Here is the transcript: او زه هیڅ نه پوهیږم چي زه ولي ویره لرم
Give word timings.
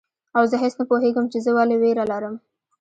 او 0.37 0.43
زه 0.51 0.55
هیڅ 0.63 0.73
نه 0.79 0.83
پوهیږم 0.89 1.25
چي 1.31 1.39
زه 1.45 1.51
ولي 1.57 1.77
ویره 1.79 2.05
لرم 2.11 2.35